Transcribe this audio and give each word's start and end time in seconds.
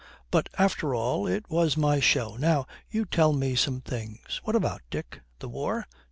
But, 0.31 0.49
after 0.57 0.95
all, 0.95 1.27
it 1.27 1.47
was 1.47 1.77
my 1.77 1.99
show. 1.99 2.35
Now, 2.35 2.65
you 2.89 3.05
tell 3.05 3.33
me 3.33 3.53
some 3.53 3.81
things.' 3.81 4.41
'What 4.43 4.55
about, 4.55 4.81
Dick? 4.89 5.21
The 5.37 5.47
war?' 5.47 5.85